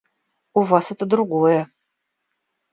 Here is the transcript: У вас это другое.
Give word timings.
У 0.61 0.63
вас 0.71 0.89
это 0.95 1.05
другое. 1.05 1.63